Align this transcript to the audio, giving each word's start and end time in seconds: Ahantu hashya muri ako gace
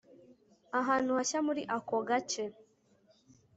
Ahantu 0.79 1.11
hashya 1.17 1.39
muri 1.47 1.61
ako 1.75 1.95
gace 2.07 2.43